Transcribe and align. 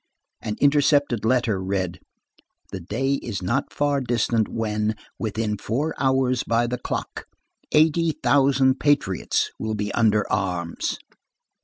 An 0.41 0.55
intercepted 0.59 1.23
letter 1.25 1.61
read: 1.61 1.99
"The 2.71 2.79
day 2.79 3.19
is 3.21 3.43
not 3.43 3.71
far 3.71 4.01
distant 4.01 4.47
when, 4.47 4.95
within 5.19 5.59
four 5.59 5.93
hours 5.99 6.41
by 6.41 6.65
the 6.65 6.79
clock, 6.79 7.27
eighty 7.71 8.13
thousand 8.23 8.79
patriots 8.79 9.51
will 9.59 9.75
be 9.75 9.91
under 9.93 10.27
arms." 10.31 10.97